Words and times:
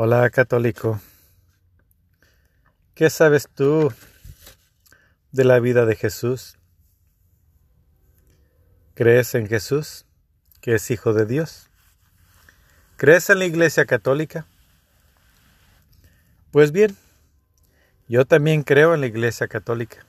Hola 0.00 0.30
católico. 0.30 1.00
¿Qué 2.94 3.10
sabes 3.10 3.48
tú 3.52 3.92
de 5.32 5.42
la 5.42 5.58
vida 5.58 5.86
de 5.86 5.96
Jesús? 5.96 6.56
¿Crees 8.94 9.34
en 9.34 9.48
Jesús, 9.48 10.06
que 10.60 10.76
es 10.76 10.88
Hijo 10.92 11.14
de 11.14 11.26
Dios? 11.26 11.68
¿Crees 12.96 13.28
en 13.28 13.40
la 13.40 13.46
Iglesia 13.46 13.86
Católica? 13.86 14.46
Pues 16.52 16.70
bien, 16.70 16.96
yo 18.06 18.24
también 18.24 18.62
creo 18.62 18.94
en 18.94 19.00
la 19.00 19.08
Iglesia 19.08 19.48
Católica. 19.48 20.06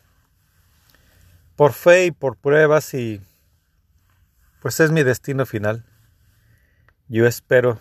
Por 1.56 1.74
fe 1.74 2.06
y 2.06 2.12
por 2.12 2.38
pruebas 2.38 2.94
y 2.94 3.24
pues 4.62 4.80
es 4.82 4.92
mi 4.92 5.02
destino 5.02 5.48
final. 5.48 5.84
Yo 7.08 7.26
espero 7.26 7.80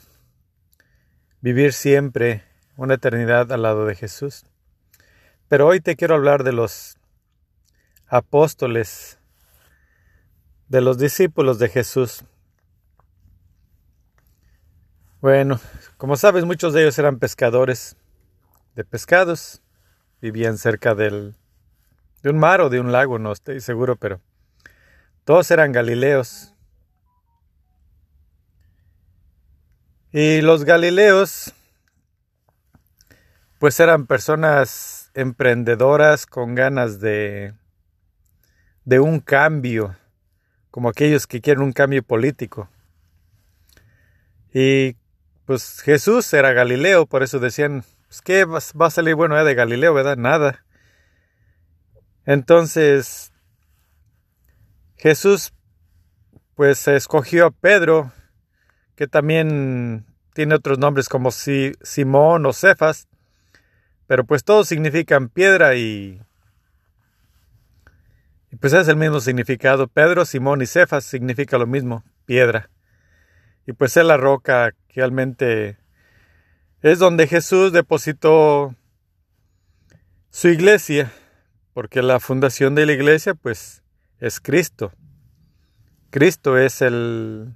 vivir 1.41 1.73
siempre 1.73 2.45
una 2.77 2.95
eternidad 2.95 3.51
al 3.53 3.63
lado 3.63 3.87
de 3.87 3.95
Jesús. 3.95 4.45
Pero 5.49 5.67
hoy 5.67 5.81
te 5.81 5.97
quiero 5.97 6.15
hablar 6.15 6.45
de 6.45 6.53
los 6.53 6.99
apóstoles, 8.07 9.19
de 10.69 10.81
los 10.81 10.99
discípulos 10.99 11.59
de 11.59 11.69
Jesús. 11.69 12.25
Bueno, 15.21 15.61
como 15.97 16.17
sabes, 16.17 16.45
muchos 16.45 16.73
de 16.75 16.83
ellos 16.83 16.99
eran 16.99 17.19
pescadores 17.19 17.97
de 18.77 18.85
pescados, 18.85 19.63
vivían 20.21 20.59
cerca 20.59 20.95
del, 20.95 21.35
de 22.23 22.31
un 22.31 22.39
mar 22.39 22.61
o 22.61 22.69
de 22.69 22.79
un 22.79 22.93
lago, 22.93 23.19
no 23.19 23.33
estoy 23.33 23.61
seguro, 23.61 23.97
pero 23.97 24.21
todos 25.25 25.51
eran 25.51 25.73
galileos. 25.73 26.55
Y 30.11 30.41
los 30.41 30.65
Galileos, 30.65 31.53
pues 33.59 33.79
eran 33.79 34.07
personas 34.07 35.11
emprendedoras 35.13 36.25
con 36.25 36.55
ganas 36.55 36.99
de, 36.99 37.53
de 38.87 39.01
un 39.01 39.21
cambio, 39.21 39.97
como 40.71 40.89
aquellos 40.89 41.27
que 41.27 41.43
quieren 41.43 41.63
un 41.63 41.73
cambio 41.73 42.03
político. 42.03 42.71
Y 44.55 44.97
pues 45.45 45.83
Jesús 45.83 46.33
era 46.33 46.53
Galileo, 46.53 47.05
por 47.05 47.23
eso 47.23 47.39
decían, 47.39 47.85
pues 48.07 48.23
¿qué 48.23 48.47
va 48.47 48.87
a 48.87 48.91
salir 48.91 49.15
bueno 49.15 49.45
de 49.45 49.55
Galileo, 49.55 49.93
verdad? 49.93 50.17
Nada. 50.17 50.65
Entonces, 52.25 53.31
Jesús 54.97 55.53
pues 56.55 56.89
escogió 56.89 57.47
a 57.47 57.51
Pedro 57.51 58.11
que 58.99 59.07
también 59.07 60.07
tiene 60.35 60.57
otros 60.57 60.77
nombres 60.77 61.09
como 61.09 61.31
Simón 61.31 62.47
o 62.47 62.53
Cefas, 62.53 63.07
pero 64.09 64.25
pues 64.25 64.43
todos 64.43 64.67
significan 64.67 65.29
piedra 65.29 65.77
y, 65.77 66.21
y 68.51 68.57
pues 68.57 68.73
es 68.73 68.89
el 68.89 68.97
mismo 68.97 69.21
significado. 69.21 69.87
Pedro, 69.87 70.25
Simón 70.25 70.63
y 70.63 70.67
Cefas 70.67 71.05
significa 71.05 71.59
lo 71.59 71.69
mismo, 71.69 72.03
piedra. 72.25 72.71
Y 73.69 73.73
pues 73.73 73.97
es 73.97 74.05
la 74.05 74.17
roca 74.17 74.73
que 74.89 74.95
realmente 74.97 75.79
es 76.83 76.99
donde 76.99 77.29
Jesús 77.29 77.73
depositó 77.73 78.75
su 80.31 80.49
iglesia, 80.49 81.13
porque 81.73 82.03
la 82.03 82.19
fundación 82.19 82.75
de 82.75 82.85
la 82.85 82.95
iglesia 82.95 83.35
pues 83.35 83.85
es 84.19 84.41
Cristo. 84.41 84.91
Cristo 86.11 86.59
es 86.59 86.83
el 86.83 87.55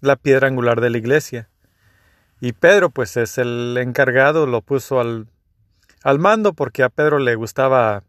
la 0.00 0.16
piedra 0.16 0.48
angular 0.48 0.80
de 0.80 0.90
la 0.90 0.98
iglesia. 0.98 1.48
Y 2.40 2.52
Pedro 2.52 2.90
pues 2.90 3.16
es 3.16 3.38
el 3.38 3.76
encargado, 3.78 4.46
lo 4.46 4.62
puso 4.62 5.00
al, 5.00 5.26
al 6.02 6.18
mando 6.18 6.54
porque 6.54 6.82
a 6.82 6.88
Pedro 6.88 7.18
le 7.18 7.34
gustaba 7.34 8.02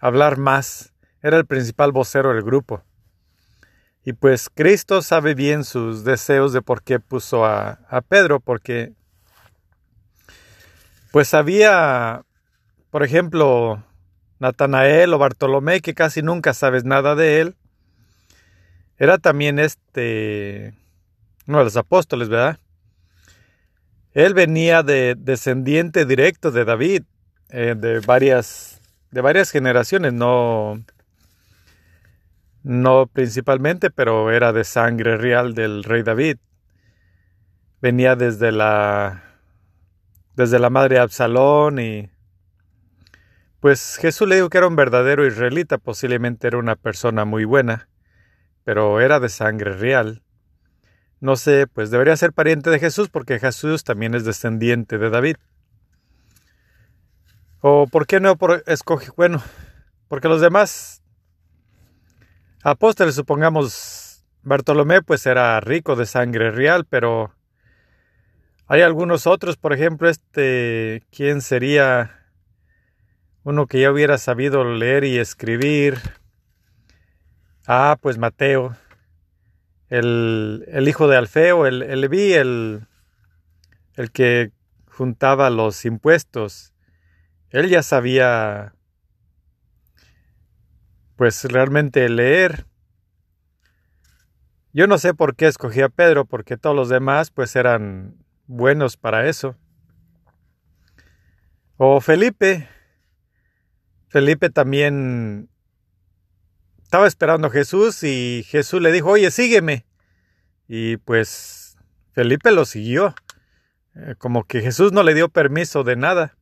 hablar 0.00 0.38
más, 0.38 0.92
era 1.22 1.36
el 1.36 1.46
principal 1.46 1.92
vocero 1.92 2.34
del 2.34 2.42
grupo. 2.42 2.82
Y 4.04 4.14
pues 4.14 4.48
Cristo 4.52 5.00
sabe 5.00 5.34
bien 5.34 5.64
sus 5.64 6.02
deseos 6.02 6.52
de 6.52 6.60
por 6.60 6.82
qué 6.82 6.98
puso 6.98 7.44
a, 7.44 7.78
Pedro, 8.08 8.40
porque 8.40 8.92
pues 11.12 11.34
había, 11.34 12.24
por 12.90 13.04
ejemplo, 13.04 13.84
Natanael 14.40 15.14
o 15.14 15.18
Bartolomé, 15.18 15.80
que 15.80 15.94
casi 15.94 16.20
nunca 16.20 16.52
sabes 16.52 16.84
nada 16.84 17.14
de 17.14 17.40
él. 17.40 17.56
Era 18.98 19.18
también 19.18 19.60
este 19.60 20.74
uno 21.46 21.58
de 21.58 21.64
los 21.64 21.76
apóstoles, 21.76 22.28
¿verdad? 22.28 22.58
Él 24.12 24.34
venía 24.34 24.82
de 24.82 25.14
descendiente 25.16 26.04
directo 26.04 26.50
de 26.50 26.64
David, 26.64 27.02
eh, 27.48 27.74
de 27.76 28.00
varias 28.00 28.80
de 29.10 29.20
varias 29.20 29.50
generaciones, 29.50 30.12
no 30.12 30.82
no 32.62 33.06
principalmente, 33.06 33.90
pero 33.90 34.30
era 34.30 34.52
de 34.52 34.64
sangre 34.64 35.16
real 35.16 35.54
del 35.54 35.84
rey 35.84 36.02
David. 36.02 36.38
Venía 37.80 38.16
desde 38.16 38.52
la 38.52 39.22
desde 40.36 40.58
la 40.58 40.70
madre 40.70 40.98
Absalón 40.98 41.78
y 41.78 42.10
pues 43.60 43.96
Jesús 44.00 44.28
le 44.28 44.36
dijo 44.36 44.50
que 44.50 44.58
era 44.58 44.66
un 44.66 44.76
verdadero 44.76 45.26
israelita, 45.26 45.78
posiblemente 45.78 46.48
era 46.48 46.58
una 46.58 46.74
persona 46.76 47.24
muy 47.24 47.44
buena, 47.44 47.88
pero 48.64 49.00
era 49.00 49.20
de 49.20 49.28
sangre 49.28 49.76
real 49.76 50.22
no 51.22 51.36
sé, 51.36 51.68
pues 51.68 51.92
debería 51.92 52.16
ser 52.16 52.32
pariente 52.32 52.68
de 52.68 52.80
Jesús 52.80 53.08
porque 53.08 53.38
Jesús 53.38 53.84
también 53.84 54.16
es 54.16 54.24
descendiente 54.24 54.98
de 54.98 55.08
David. 55.08 55.36
¿O 57.60 57.86
por 57.86 58.08
qué 58.08 58.18
no 58.18 58.36
escoge? 58.66 59.12
Bueno, 59.16 59.40
porque 60.08 60.26
los 60.26 60.40
demás 60.40 61.00
apóstoles, 62.64 63.14
supongamos, 63.14 64.24
Bartolomé 64.42 65.00
pues 65.00 65.24
era 65.24 65.60
rico 65.60 65.94
de 65.94 66.06
sangre 66.06 66.50
real, 66.50 66.86
pero 66.90 67.32
hay 68.66 68.82
algunos 68.82 69.28
otros, 69.28 69.56
por 69.56 69.72
ejemplo, 69.72 70.08
este, 70.08 71.04
¿quién 71.12 71.40
sería 71.40 72.18
uno 73.44 73.68
que 73.68 73.80
ya 73.80 73.92
hubiera 73.92 74.18
sabido 74.18 74.64
leer 74.64 75.04
y 75.04 75.18
escribir? 75.18 76.00
Ah, 77.68 77.96
pues 78.00 78.18
Mateo 78.18 78.76
el, 79.92 80.88
hijo 80.88 81.06
de 81.06 81.16
Alfeo, 81.18 81.66
el, 81.66 81.82
el 81.82 82.04
el, 82.04 82.86
el 83.94 84.10
que 84.10 84.52
juntaba 84.86 85.50
los 85.50 85.84
impuestos, 85.84 86.72
él 87.50 87.68
ya 87.68 87.82
sabía 87.82 88.74
pues 91.16 91.44
realmente 91.44 92.08
leer. 92.08 92.66
Yo 94.72 94.86
no 94.86 94.96
sé 94.96 95.12
por 95.12 95.36
qué 95.36 95.46
escogí 95.46 95.82
a 95.82 95.90
Pedro, 95.90 96.24
porque 96.24 96.56
todos 96.56 96.74
los 96.74 96.88
demás 96.88 97.30
pues 97.30 97.54
eran 97.54 98.16
buenos 98.46 98.96
para 98.96 99.28
eso. 99.28 99.56
O 101.76 102.00
Felipe. 102.00 102.66
Felipe 104.08 104.48
también 104.48 105.50
estaba 106.92 107.06
esperando 107.06 107.46
a 107.46 107.50
Jesús 107.50 108.02
y 108.02 108.44
Jesús 108.46 108.82
le 108.82 108.92
dijo, 108.92 109.08
oye, 109.08 109.30
sígueme. 109.30 109.86
Y 110.68 110.98
pues 110.98 111.78
Felipe 112.12 112.52
lo 112.52 112.66
siguió, 112.66 113.14
eh, 113.96 114.14
como 114.18 114.44
que 114.44 114.60
Jesús 114.60 114.92
no 114.92 115.02
le 115.02 115.14
dio 115.14 115.30
permiso 115.30 115.84
de 115.84 115.96
nada. 115.96 116.36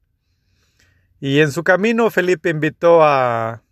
Y 1.20 1.38
en 1.38 1.52
su 1.52 1.62
camino 1.62 2.10
Felipe 2.10 2.50
invitó 2.50 3.04
a, 3.04 3.62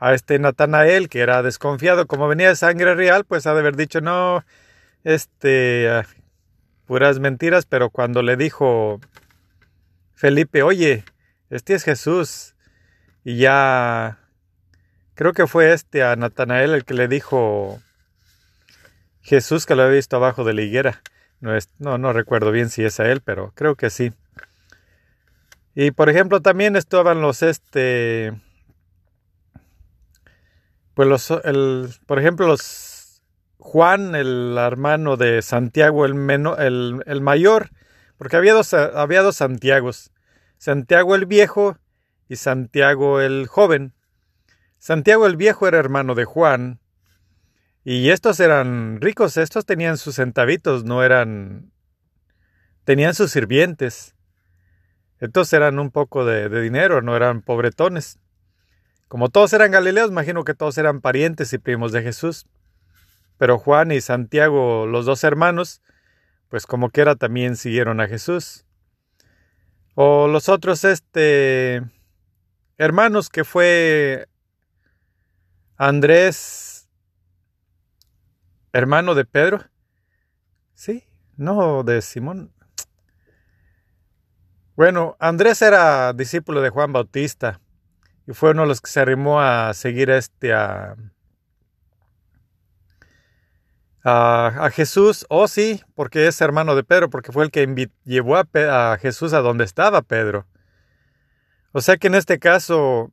a 0.00 0.12
este 0.14 0.40
Natanael, 0.40 1.08
que 1.08 1.20
era 1.20 1.40
desconfiado, 1.40 2.08
como 2.08 2.26
venía 2.26 2.48
de 2.48 2.56
sangre 2.56 2.96
real, 2.96 3.24
pues 3.24 3.46
ha 3.46 3.54
de 3.54 3.60
haber 3.60 3.76
dicho, 3.76 4.00
no, 4.00 4.44
este, 5.04 5.88
ah, 5.88 6.04
puras 6.84 7.20
mentiras, 7.20 7.64
pero 7.64 7.90
cuando 7.90 8.22
le 8.22 8.36
dijo 8.36 8.98
Felipe, 10.14 10.64
oye, 10.64 11.04
este 11.48 11.74
es 11.74 11.84
Jesús, 11.84 12.56
y 13.22 13.36
ya 13.36 14.21
Creo 15.14 15.32
que 15.32 15.46
fue 15.46 15.72
este 15.72 16.02
a 16.02 16.16
Natanael 16.16 16.72
el 16.74 16.84
que 16.84 16.94
le 16.94 17.06
dijo 17.06 17.80
Jesús 19.20 19.66
que 19.66 19.74
lo 19.74 19.82
había 19.82 19.96
visto 19.96 20.16
abajo 20.16 20.44
de 20.44 20.54
la 20.54 20.62
higuera. 20.62 21.02
No, 21.40 21.54
es, 21.56 21.68
no, 21.78 21.98
no 21.98 22.12
recuerdo 22.12 22.50
bien 22.50 22.70
si 22.70 22.84
es 22.84 23.00
a 23.00 23.10
él, 23.10 23.20
pero 23.20 23.52
creo 23.54 23.74
que 23.74 23.90
sí. 23.90 24.12
Y 25.74 25.90
por 25.90 26.08
ejemplo, 26.08 26.40
también 26.40 26.76
estaban 26.76 27.20
los 27.20 27.42
este. 27.42 28.32
Pues 30.94 31.08
los. 31.08 31.30
El, 31.44 31.88
por 32.06 32.18
ejemplo, 32.18 32.46
los. 32.46 33.22
Juan, 33.58 34.14
el 34.14 34.56
hermano 34.58 35.16
de 35.16 35.40
Santiago, 35.40 36.04
el, 36.04 36.14
el, 36.58 37.02
el 37.06 37.20
mayor. 37.20 37.70
Porque 38.18 38.36
había 38.36 38.54
dos, 38.54 38.74
había 38.74 39.22
dos 39.22 39.36
Santiagos. 39.36 40.10
Santiago 40.58 41.14
el 41.14 41.26
viejo 41.26 41.76
y 42.28 42.36
Santiago 42.36 43.20
el 43.20 43.46
joven. 43.46 43.94
Santiago 44.82 45.28
el 45.28 45.36
Viejo 45.36 45.68
era 45.68 45.78
hermano 45.78 46.16
de 46.16 46.24
Juan, 46.24 46.80
y 47.84 48.08
estos 48.08 48.40
eran 48.40 49.00
ricos, 49.00 49.36
estos 49.36 49.64
tenían 49.64 49.96
sus 49.96 50.16
centavitos, 50.16 50.82
no 50.82 51.04
eran 51.04 51.70
tenían 52.82 53.14
sus 53.14 53.30
sirvientes. 53.30 54.16
Entonces 55.20 55.52
eran 55.52 55.78
un 55.78 55.92
poco 55.92 56.24
de, 56.24 56.48
de 56.48 56.60
dinero, 56.60 57.00
no 57.00 57.14
eran 57.14 57.42
pobretones. 57.42 58.18
Como 59.06 59.28
todos 59.28 59.52
eran 59.52 59.70
galileos, 59.70 60.10
imagino 60.10 60.42
que 60.42 60.54
todos 60.54 60.76
eran 60.78 61.00
parientes 61.00 61.52
y 61.52 61.58
primos 61.58 61.92
de 61.92 62.02
Jesús. 62.02 62.46
Pero 63.38 63.58
Juan 63.58 63.92
y 63.92 64.00
Santiago, 64.00 64.88
los 64.88 65.06
dos 65.06 65.22
hermanos, 65.22 65.80
pues 66.48 66.66
como 66.66 66.90
quiera 66.90 67.14
también 67.14 67.54
siguieron 67.54 68.00
a 68.00 68.08
Jesús. 68.08 68.64
O 69.94 70.26
los 70.26 70.48
otros, 70.48 70.82
este, 70.82 71.84
hermanos 72.78 73.28
que 73.28 73.44
fue 73.44 74.26
Andrés, 75.84 76.88
hermano 78.72 79.16
de 79.16 79.24
Pedro. 79.24 79.64
Sí, 80.74 81.02
no 81.36 81.82
de 81.82 82.00
Simón. 82.02 82.52
Bueno, 84.76 85.16
Andrés 85.18 85.60
era 85.60 86.12
discípulo 86.12 86.60
de 86.60 86.70
Juan 86.70 86.92
Bautista 86.92 87.60
y 88.28 88.32
fue 88.32 88.52
uno 88.52 88.62
de 88.62 88.68
los 88.68 88.80
que 88.80 88.92
se 88.92 89.00
arrimó 89.00 89.40
a 89.40 89.74
seguir 89.74 90.12
a 90.12 90.18
este 90.18 90.52
a, 90.52 90.94
a, 94.04 94.70
Jesús, 94.72 95.26
oh 95.30 95.48
sí, 95.48 95.82
porque 95.96 96.28
es 96.28 96.40
hermano 96.40 96.76
de 96.76 96.84
Pedro, 96.84 97.10
porque 97.10 97.32
fue 97.32 97.42
el 97.42 97.50
que 97.50 97.90
llevó 98.04 98.36
a, 98.36 98.46
a 98.92 98.98
Jesús 98.98 99.32
a 99.32 99.40
donde 99.40 99.64
estaba 99.64 100.02
Pedro. 100.02 100.46
O 101.72 101.80
sea 101.80 101.96
que 101.96 102.06
en 102.06 102.14
este 102.14 102.38
caso, 102.38 103.12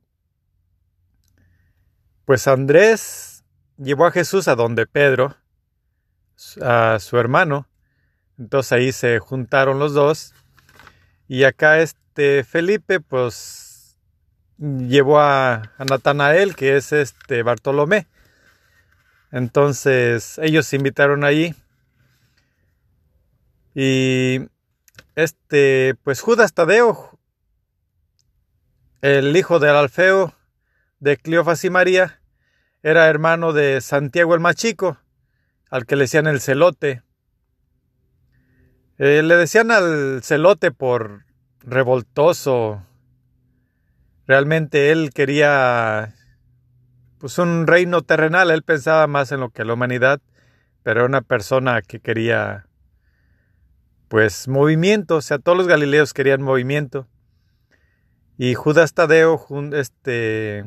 pues 2.30 2.46
Andrés 2.46 3.42
llevó 3.76 4.06
a 4.06 4.12
Jesús 4.12 4.46
a 4.46 4.54
donde 4.54 4.86
Pedro, 4.86 5.36
a 6.62 7.00
su 7.00 7.18
hermano. 7.18 7.66
Entonces 8.38 8.70
ahí 8.70 8.92
se 8.92 9.18
juntaron 9.18 9.80
los 9.80 9.94
dos. 9.94 10.32
Y 11.26 11.42
acá 11.42 11.80
este 11.80 12.44
Felipe, 12.44 13.00
pues 13.00 13.98
llevó 14.58 15.18
a, 15.18 15.54
a 15.76 15.84
Natanael, 15.84 16.54
que 16.54 16.76
es 16.76 16.92
este 16.92 17.42
Bartolomé. 17.42 18.06
Entonces 19.32 20.38
ellos 20.38 20.68
se 20.68 20.76
invitaron 20.76 21.24
allí. 21.24 21.56
Y 23.74 24.42
este, 25.16 25.96
pues 26.04 26.20
Judas 26.20 26.52
Tadeo, 26.52 27.18
el 29.00 29.36
hijo 29.36 29.58
del 29.58 29.74
Alfeo 29.74 30.32
de 31.00 31.16
Cleofas 31.16 31.64
y 31.64 31.70
María, 31.70 32.19
era 32.82 33.08
hermano 33.08 33.52
de 33.52 33.80
Santiago 33.80 34.34
el 34.34 34.40
más 34.40 34.56
chico, 34.56 34.98
al 35.70 35.86
que 35.86 35.96
le 35.96 36.04
decían 36.04 36.26
el 36.26 36.40
celote. 36.40 37.02
Eh, 38.98 39.22
le 39.22 39.36
decían 39.36 39.70
al 39.70 40.22
celote 40.22 40.70
por 40.70 41.24
revoltoso. 41.60 42.84
Realmente 44.26 44.90
él 44.90 45.10
quería 45.14 46.14
pues 47.18 47.38
un 47.38 47.66
reino 47.66 48.02
terrenal. 48.02 48.50
Él 48.50 48.62
pensaba 48.62 49.06
más 49.06 49.32
en 49.32 49.40
lo 49.40 49.50
que 49.50 49.64
la 49.64 49.74
humanidad, 49.74 50.20
pero 50.82 51.00
era 51.00 51.06
una 51.06 51.22
persona 51.22 51.82
que 51.82 52.00
quería 52.00 52.66
pues 54.08 54.48
movimiento, 54.48 55.16
o 55.16 55.22
sea, 55.22 55.38
todos 55.38 55.56
los 55.56 55.68
galileos 55.68 56.12
querían 56.12 56.42
movimiento. 56.42 57.06
Y 58.36 58.54
Judas 58.54 58.92
Tadeo, 58.92 59.46
este, 59.72 60.64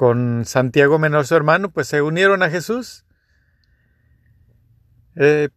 con 0.00 0.46
Santiago 0.46 0.98
menor 0.98 1.26
su 1.26 1.36
hermano, 1.36 1.72
pues 1.72 1.86
se 1.86 2.00
unieron 2.00 2.42
a 2.42 2.48
Jesús. 2.48 3.04
Eh, 5.14 5.50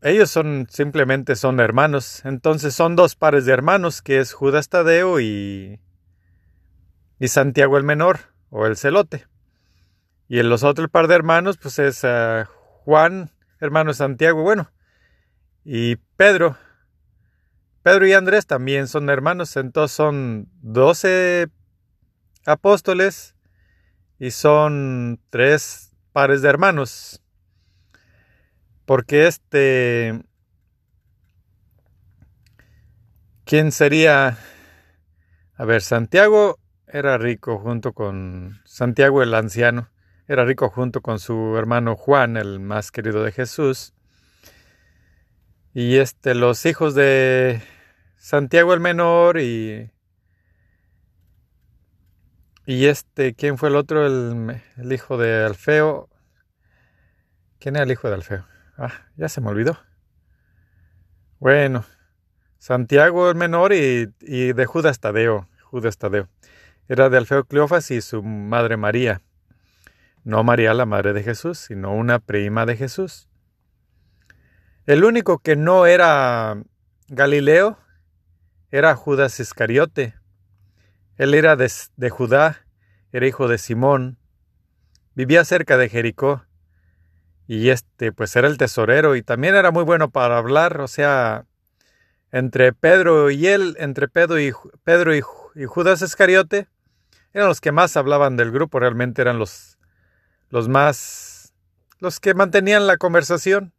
ellos 0.00 0.30
son 0.30 0.68
simplemente 0.70 1.34
son 1.34 1.58
hermanos. 1.58 2.24
Entonces 2.24 2.72
son 2.72 2.94
dos 2.94 3.16
pares 3.16 3.46
de 3.46 3.52
hermanos, 3.52 4.00
que 4.00 4.20
es 4.20 4.32
Judas 4.32 4.68
Tadeo 4.68 5.18
y 5.18 5.80
y 7.18 7.26
Santiago 7.26 7.78
el 7.78 7.82
menor 7.82 8.20
o 8.50 8.64
el 8.64 8.76
celote. 8.76 9.26
Y 10.28 10.38
el 10.38 10.48
los 10.48 10.62
otros 10.62 10.88
par 10.88 11.08
de 11.08 11.16
hermanos, 11.16 11.58
pues 11.60 11.80
es 11.80 12.02
eh, 12.04 12.44
Juan, 12.84 13.32
hermano 13.58 13.92
Santiago, 13.92 14.44
bueno, 14.44 14.70
y 15.64 15.96
Pedro. 16.16 16.56
Pedro 17.82 18.06
y 18.06 18.12
Andrés 18.12 18.46
también 18.46 18.86
son 18.86 19.10
hermanos, 19.10 19.56
entonces 19.56 19.96
son 19.96 20.48
doce 20.62 21.48
apóstoles 22.46 23.34
y 24.20 24.30
son 24.32 25.18
tres 25.30 25.96
pares 26.12 26.42
de 26.42 26.50
hermanos. 26.50 27.22
Porque 28.84 29.26
este... 29.26 30.22
¿Quién 33.44 33.72
sería? 33.72 34.38
A 35.56 35.64
ver, 35.64 35.80
Santiago 35.80 36.58
era 36.86 37.16
rico 37.16 37.58
junto 37.58 37.94
con 37.94 38.60
Santiago 38.64 39.22
el 39.22 39.34
anciano, 39.34 39.90
era 40.28 40.44
rico 40.44 40.68
junto 40.68 41.00
con 41.00 41.18
su 41.18 41.56
hermano 41.56 41.96
Juan, 41.96 42.36
el 42.36 42.60
más 42.60 42.92
querido 42.92 43.24
de 43.24 43.32
Jesús. 43.32 43.94
Y 45.72 45.96
este, 45.96 46.34
los 46.34 46.66
hijos 46.66 46.94
de 46.94 47.62
Santiago 48.18 48.74
el 48.74 48.80
menor 48.80 49.38
y 49.40 49.90
y 52.70 52.86
este, 52.86 53.34
¿quién 53.34 53.58
fue 53.58 53.68
el 53.68 53.74
otro? 53.74 54.06
El, 54.06 54.92
hijo 54.92 55.18
de 55.18 55.44
Alfeo. 55.44 56.08
¿Quién 57.58 57.74
era 57.74 57.82
el 57.82 57.90
hijo 57.90 58.06
de 58.06 58.14
Alfeo? 58.14 58.46
Ah, 58.78 58.92
ya 59.16 59.28
se 59.28 59.40
me 59.40 59.48
olvidó. 59.48 59.76
Bueno, 61.40 61.84
Santiago 62.58 63.28
el 63.28 63.34
menor 63.34 63.72
y, 63.72 64.14
y 64.20 64.52
de 64.52 64.66
Judas 64.66 65.00
Tadeo. 65.00 65.48
Judas 65.64 65.98
Tadeo 65.98 66.28
era 66.86 67.10
de 67.10 67.18
Alfeo 67.18 67.44
Cleofas 67.44 67.90
y 67.90 68.00
su 68.02 68.22
madre 68.22 68.76
María. 68.76 69.20
No 70.22 70.44
María 70.44 70.72
la 70.72 70.86
madre 70.86 71.12
de 71.12 71.24
Jesús, 71.24 71.58
sino 71.58 71.92
una 71.92 72.20
prima 72.20 72.66
de 72.66 72.76
Jesús. 72.76 73.28
El 74.86 75.02
único 75.02 75.40
que 75.40 75.56
no 75.56 75.86
era 75.86 76.62
Galileo 77.08 77.78
era 78.70 78.94
Judas 78.94 79.40
Iscariote. 79.40 80.19
Él 81.20 81.34
era 81.34 81.54
de, 81.54 81.68
Judá, 82.08 82.64
era 83.12 83.26
hijo 83.26 83.46
de 83.46 83.58
Simón, 83.58 84.16
vivía 85.14 85.44
cerca 85.44 85.76
de 85.76 85.90
Jericó 85.90 86.46
y 87.46 87.68
este 87.68 88.10
pues 88.10 88.34
era 88.36 88.48
el 88.48 88.56
tesorero 88.56 89.14
y 89.16 89.22
también 89.22 89.54
era 89.54 89.70
muy 89.70 89.84
bueno 89.84 90.08
para 90.08 90.38
hablar, 90.38 90.80
o 90.80 90.88
sea, 90.88 91.44
entre 92.32 92.72
Pedro 92.72 93.30
y 93.30 93.48
él, 93.48 93.76
entre 93.78 94.08
Pedro 94.08 94.40
y, 94.40 94.54
Pedro 94.82 95.14
y 95.14 95.20
Judas 95.66 96.00
Iscariote, 96.00 96.68
eran 97.34 97.48
los 97.48 97.60
que 97.60 97.70
más 97.70 97.98
hablaban 97.98 98.38
del 98.38 98.50
grupo, 98.50 98.80
realmente 98.80 99.20
eran 99.20 99.38
los, 99.38 99.76
los 100.48 100.70
más, 100.70 101.52
los 101.98 102.18
que 102.18 102.32
mantenían 102.32 102.86
la 102.86 102.96
conversación. 102.96 103.74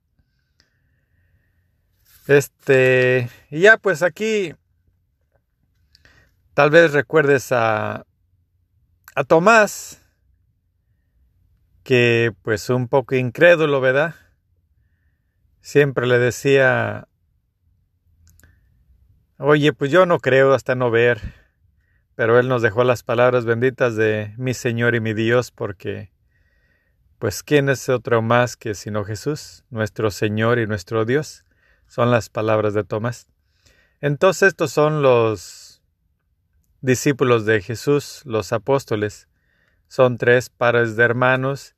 Este, 2.28 3.32
y 3.50 3.62
ya 3.62 3.78
pues 3.78 4.04
aquí 4.04 4.54
tal 6.62 6.70
vez 6.70 6.94
recuerdes 6.94 7.52
a, 7.52 8.06
a 9.16 9.24
Tomás, 9.24 10.00
que 11.82 12.36
pues 12.44 12.70
un 12.70 12.88
poco 12.88 13.16
incrédulo, 13.16 13.82
¿verdad? 13.82 14.14
Siempre 15.60 16.06
le 16.06 16.20
decía, 16.20 17.08
oye, 19.40 19.74
pues 19.74 19.90
yo 19.90 20.06
no 20.06 20.20
creo 20.20 20.54
hasta 20.54 20.76
no 20.76 20.92
ver 20.92 21.34
pero 22.14 22.38
Él 22.38 22.48
nos 22.48 22.62
dejó 22.62 22.84
las 22.84 23.02
palabras 23.02 23.46
benditas 23.46 23.96
de 23.96 24.36
mi 24.38 24.54
Señor 24.54 24.94
y 24.94 25.00
mi 25.00 25.16
Dios, 25.16 25.50
porque, 25.50 26.12
pues, 27.18 27.42
¿quién 27.42 27.70
es 27.70 27.90
otro 27.90 28.22
más 28.22 28.56
que 28.56 28.76
sino 28.76 29.04
Jesús, 29.04 29.64
nuestro 29.72 30.12
Señor 30.12 30.60
y 30.60 30.68
nuestro 30.68 31.06
Dios? 31.06 31.44
Son 31.88 32.12
las 32.12 32.30
palabras 32.30 32.76
de 32.76 32.84
Tomás. 32.84 33.28
Entonces 34.00 34.50
estos 34.50 34.72
son 34.72 35.02
los 35.02 35.71
discípulos 36.82 37.46
de 37.46 37.62
Jesús, 37.62 38.22
los 38.26 38.52
apóstoles. 38.54 39.28
Son 39.88 40.18
tres 40.18 40.50
pares 40.50 40.96
de 40.96 41.04
hermanos. 41.04 41.76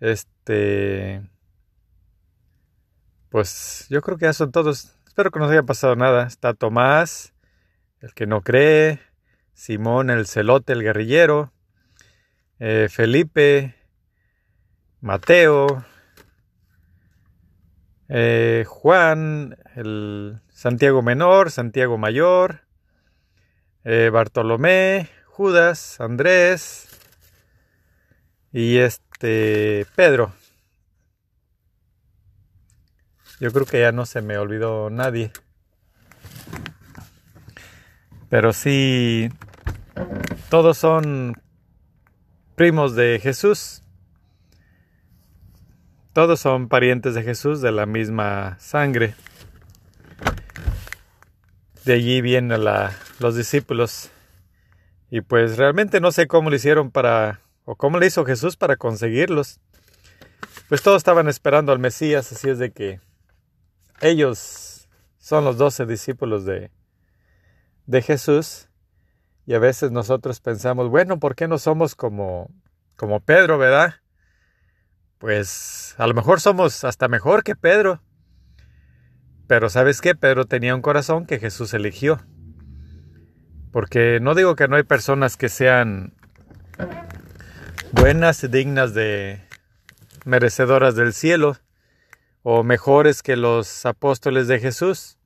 Este. 0.00 1.22
Pues 3.30 3.86
yo 3.90 4.00
creo 4.00 4.16
que 4.16 4.26
ya 4.26 4.32
son 4.32 4.52
todos. 4.52 4.96
Espero 5.06 5.30
que 5.30 5.38
no 5.38 5.48
haya 5.48 5.62
pasado 5.62 5.96
nada. 5.96 6.26
Está 6.26 6.54
Tomás, 6.54 7.34
el 8.00 8.14
que 8.14 8.26
no 8.26 8.42
cree, 8.42 9.00
Simón 9.54 10.10
el 10.10 10.26
celote, 10.26 10.72
el 10.72 10.82
guerrillero, 10.82 11.52
eh, 12.60 12.88
Felipe, 12.88 13.74
Mateo, 15.00 15.84
eh, 18.08 18.64
Juan, 18.66 19.56
el 19.74 20.40
Santiago 20.50 21.02
Menor, 21.02 21.50
Santiago 21.50 21.98
Mayor, 21.98 22.67
eh, 23.90 24.10
Bartolomé, 24.10 25.08
Judas, 25.24 25.98
Andrés 25.98 26.88
y 28.52 28.76
este 28.76 29.86
Pedro. 29.96 30.30
Yo 33.40 33.50
creo 33.50 33.64
que 33.64 33.80
ya 33.80 33.90
no 33.92 34.04
se 34.04 34.20
me 34.20 34.36
olvidó 34.36 34.90
nadie. 34.90 35.32
Pero 38.28 38.52
sí, 38.52 39.30
todos 40.50 40.76
son 40.76 41.40
primos 42.56 42.94
de 42.94 43.18
Jesús. 43.22 43.82
Todos 46.12 46.40
son 46.40 46.68
parientes 46.68 47.14
de 47.14 47.22
Jesús 47.22 47.62
de 47.62 47.72
la 47.72 47.86
misma 47.86 48.58
sangre. 48.60 49.14
De 51.88 51.94
allí 51.94 52.20
vienen 52.20 52.62
los 53.18 53.34
discípulos. 53.34 54.10
Y 55.10 55.22
pues 55.22 55.56
realmente 55.56 56.02
no 56.02 56.12
sé 56.12 56.26
cómo 56.26 56.50
lo 56.50 56.56
hicieron 56.56 56.90
para, 56.90 57.40
o 57.64 57.76
cómo 57.76 57.98
le 57.98 58.04
hizo 58.04 58.26
Jesús 58.26 58.58
para 58.58 58.76
conseguirlos. 58.76 59.58
Pues 60.68 60.82
todos 60.82 60.98
estaban 60.98 61.28
esperando 61.28 61.72
al 61.72 61.78
Mesías, 61.78 62.30
así 62.30 62.50
es 62.50 62.58
de 62.58 62.72
que 62.72 63.00
ellos 64.02 64.86
son 65.16 65.46
los 65.46 65.56
doce 65.56 65.86
discípulos 65.86 66.44
de, 66.44 66.70
de 67.86 68.02
Jesús. 68.02 68.68
Y 69.46 69.54
a 69.54 69.58
veces 69.58 69.90
nosotros 69.90 70.40
pensamos, 70.40 70.90
bueno, 70.90 71.18
¿por 71.18 71.34
qué 71.34 71.48
no 71.48 71.56
somos 71.56 71.94
como, 71.94 72.50
como 72.96 73.20
Pedro, 73.20 73.56
verdad? 73.56 73.94
Pues 75.16 75.94
a 75.96 76.06
lo 76.06 76.12
mejor 76.12 76.42
somos 76.42 76.84
hasta 76.84 77.08
mejor 77.08 77.42
que 77.42 77.56
Pedro. 77.56 78.02
Pero 79.48 79.70
¿sabes 79.70 80.02
qué? 80.02 80.14
Pedro 80.14 80.44
tenía 80.44 80.74
un 80.74 80.82
corazón 80.82 81.26
que 81.26 81.40
Jesús 81.40 81.72
eligió. 81.72 82.20
Porque 83.72 84.20
no 84.20 84.34
digo 84.34 84.54
que 84.54 84.68
no 84.68 84.76
hay 84.76 84.82
personas 84.82 85.38
que 85.38 85.48
sean 85.48 86.12
buenas 87.92 88.44
y 88.44 88.48
dignas 88.48 88.92
de 88.92 89.40
merecedoras 90.26 90.94
del 90.96 91.14
cielo 91.14 91.56
o 92.42 92.62
mejores 92.62 93.22
que 93.22 93.36
los 93.36 93.86
apóstoles 93.86 94.48
de 94.48 94.60
Jesús. 94.60 95.18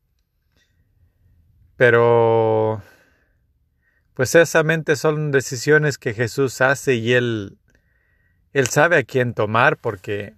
Pero 1.76 2.80
pues 4.14 4.36
esamente 4.36 4.94
son 4.94 5.32
decisiones 5.32 5.98
que 5.98 6.14
Jesús 6.14 6.60
hace 6.60 6.94
y 6.94 7.14
él 7.14 7.58
él 8.52 8.68
sabe 8.68 8.98
a 8.98 9.02
quién 9.02 9.34
tomar 9.34 9.78
porque 9.78 10.34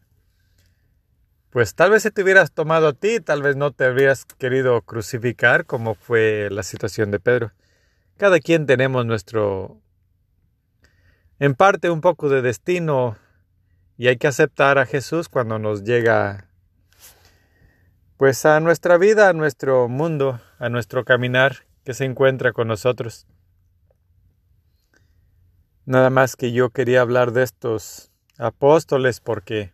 pues 1.54 1.76
tal 1.76 1.92
vez 1.92 2.02
si 2.02 2.10
te 2.10 2.24
hubieras 2.24 2.50
tomado 2.50 2.88
a 2.88 2.92
ti, 2.94 3.20
tal 3.20 3.40
vez 3.40 3.54
no 3.54 3.70
te 3.70 3.84
habrías 3.84 4.24
querido 4.24 4.82
crucificar 4.82 5.66
como 5.66 5.94
fue 5.94 6.48
la 6.50 6.64
situación 6.64 7.12
de 7.12 7.20
Pedro. 7.20 7.52
Cada 8.16 8.40
quien 8.40 8.66
tenemos 8.66 9.06
nuestro, 9.06 9.80
en 11.38 11.54
parte 11.54 11.90
un 11.90 12.00
poco 12.00 12.28
de 12.28 12.42
destino 12.42 13.16
y 13.96 14.08
hay 14.08 14.16
que 14.16 14.26
aceptar 14.26 14.78
a 14.78 14.86
Jesús 14.86 15.28
cuando 15.28 15.60
nos 15.60 15.84
llega 15.84 16.48
pues 18.16 18.44
a 18.46 18.58
nuestra 18.58 18.98
vida, 18.98 19.28
a 19.28 19.32
nuestro 19.32 19.88
mundo, 19.88 20.40
a 20.58 20.68
nuestro 20.70 21.04
caminar 21.04 21.68
que 21.84 21.94
se 21.94 22.04
encuentra 22.04 22.52
con 22.52 22.66
nosotros. 22.66 23.28
Nada 25.84 26.10
más 26.10 26.34
que 26.34 26.50
yo 26.50 26.70
quería 26.70 27.00
hablar 27.00 27.30
de 27.30 27.44
estos 27.44 28.10
apóstoles 28.38 29.20
porque 29.20 29.73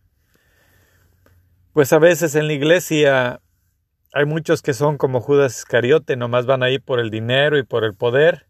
pues 1.73 1.93
a 1.93 1.99
veces 1.99 2.35
en 2.35 2.47
la 2.47 2.53
iglesia 2.53 3.41
hay 4.13 4.25
muchos 4.25 4.63
que 4.63 4.75
son 4.75 4.99
como 4.99 5.21
Judas 5.21 5.59
Iscariote, 5.59 6.17
nomás 6.17 6.47
van 6.47 6.63
ahí 6.63 6.79
por 6.79 6.99
el 6.99 7.11
dinero 7.11 7.59
y 7.59 7.63
por 7.63 7.85
el 7.85 7.95
poder. 7.95 8.47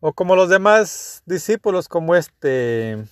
O 0.00 0.12
como 0.12 0.36
los 0.36 0.48
demás 0.48 1.22
discípulos, 1.26 1.88
como 1.88 2.14
este... 2.14 3.04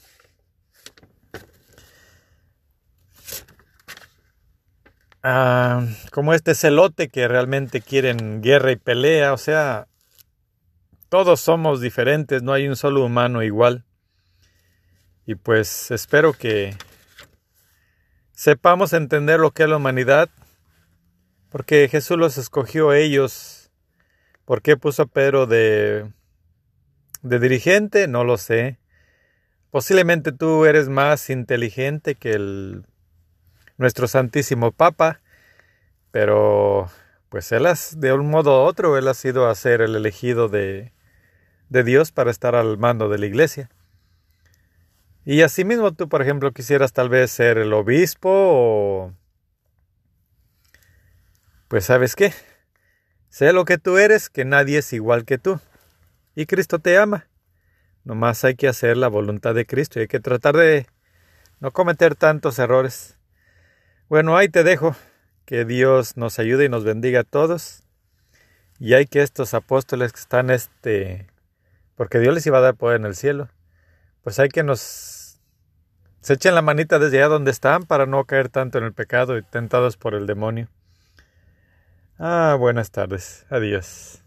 Ah, 5.22 5.84
como 6.12 6.32
este 6.32 6.54
celote 6.54 7.08
que 7.08 7.26
realmente 7.28 7.80
quieren 7.80 8.40
guerra 8.40 8.72
y 8.72 8.76
pelea. 8.76 9.32
O 9.32 9.38
sea, 9.38 9.88
todos 11.08 11.40
somos 11.40 11.80
diferentes, 11.80 12.42
no 12.42 12.52
hay 12.52 12.68
un 12.68 12.76
solo 12.76 13.04
humano 13.04 13.42
igual. 13.42 13.84
Y 15.26 15.34
pues 15.34 15.90
espero 15.90 16.32
que 16.32 16.74
sepamos 18.38 18.92
entender 18.92 19.40
lo 19.40 19.50
que 19.50 19.64
es 19.64 19.68
la 19.68 19.78
humanidad, 19.78 20.28
porque 21.50 21.88
Jesús 21.88 22.16
los 22.16 22.38
escogió 22.38 22.90
a 22.90 22.99
ellos. 22.99 23.73
¿Por 24.45 24.62
qué 24.62 24.76
puso 24.76 25.02
a 25.02 25.07
Pedro 25.07 25.47
de, 25.49 26.09
de 27.23 27.38
dirigente? 27.40 28.07
No 28.07 28.23
lo 28.23 28.38
sé. 28.38 28.78
Posiblemente 29.73 30.30
tú 30.30 30.66
eres 30.66 30.88
más 30.88 31.30
inteligente 31.30 32.14
que 32.14 32.30
el, 32.30 32.85
nuestro 33.76 34.07
Santísimo 34.07 34.71
Papa, 34.71 35.21
pero 36.12 36.88
pues 37.30 37.50
él 37.50 37.66
has, 37.66 37.99
de 37.99 38.12
un 38.12 38.30
modo 38.30 38.62
u 38.62 38.66
otro, 38.68 38.97
él 38.97 39.09
ha 39.09 39.14
sido 39.14 39.49
a 39.49 39.54
ser 39.57 39.80
el 39.80 39.97
elegido 39.97 40.49
de, 40.49 40.92
de 41.71 41.83
Dios 41.83 42.12
para 42.12 42.30
estar 42.30 42.54
al 42.54 42.78
mando 42.78 43.09
de 43.09 43.18
la 43.18 43.26
iglesia. 43.26 43.68
Y 45.30 45.42
asimismo 45.42 45.92
tú, 45.92 46.08
por 46.08 46.23
ejemplo, 46.23 46.52
quisieras 46.52 46.94
tal 46.94 47.11
vez 47.11 47.30
ser 47.30 47.58
el 47.58 47.75
obispo 47.75 48.30
o... 48.32 49.12
Pues 51.68 51.85
sabes 51.85 52.16
qué, 52.16 52.32
sé 53.28 53.52
lo 53.52 53.66
que 53.66 53.76
tú 53.76 53.99
eres, 53.99 54.30
que 54.30 54.47
nadie 54.47 54.78
es 54.78 54.90
igual 54.94 55.26
que 55.26 55.37
tú. 55.37 55.61
Y 56.35 56.47
Cristo 56.47 56.78
te 56.78 56.97
ama. 56.97 57.26
Nomás 58.04 58.42
hay 58.42 58.54
que 58.54 58.68
hacer 58.68 58.97
la 58.97 59.08
voluntad 59.08 59.54
de 59.54 59.66
Cristo 59.66 59.99
y 59.99 60.02
hay 60.02 60.08
que 60.08 60.18
tratar 60.18 60.56
de 60.56 60.87
no 61.61 61.73
cometer 61.73 62.14
tantos 62.14 62.58
errores. 62.58 63.18
Bueno, 64.08 64.35
ahí 64.35 64.49
te 64.49 64.64
dejo. 64.64 64.97
Que 65.44 65.66
Dios 65.66 66.16
nos 66.16 66.38
ayude 66.38 66.64
y 66.64 66.68
nos 66.70 66.85
bendiga 66.85 67.20
a 67.20 67.25
todos. 67.25 67.82
Y 68.78 68.94
hay 68.94 69.04
que 69.04 69.20
estos 69.20 69.52
apóstoles 69.52 70.14
que 70.14 70.20
están 70.20 70.49
este... 70.49 71.26
Porque 71.97 72.18
Dios 72.18 72.32
les 72.32 72.47
iba 72.47 72.56
a 72.56 72.62
dar 72.62 72.76
poder 72.76 72.99
en 72.99 73.04
el 73.04 73.14
cielo. 73.14 73.50
Pues 74.23 74.38
hay 74.38 74.49
que 74.49 74.62
nos 74.62 75.17
se 76.20 76.34
echen 76.34 76.54
la 76.54 76.62
manita 76.62 76.98
desde 76.98 77.18
allá 77.18 77.28
donde 77.28 77.50
están 77.50 77.84
para 77.84 78.06
no 78.06 78.25
caer 78.25 78.48
tanto 78.48 78.78
en 78.78 78.84
el 78.84 78.92
pecado 78.92 79.38
y 79.38 79.42
tentados 79.42 79.96
por 79.96 80.14
el 80.14 80.26
demonio. 80.26 80.68
Ah, 82.18 82.56
buenas 82.58 82.90
tardes. 82.90 83.46
Adiós. 83.48 84.22